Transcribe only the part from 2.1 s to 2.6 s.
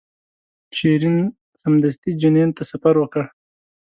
جنین